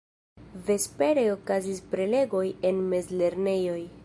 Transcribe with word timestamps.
Vespere 0.69 1.25
okazis 1.35 1.83
prelegoj 1.93 2.45
en 2.71 2.85
mezlernejoj. 2.95 3.83